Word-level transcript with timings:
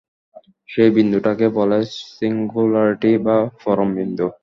সেই 0.69 0.89
বিন্দুটাকে 0.95 1.47
বলে 1.57 1.77
সিঙ্গুলারিটি 2.09 3.11
বা 3.25 3.35
পরম 3.61 3.89
বিন্দু। 3.97 4.27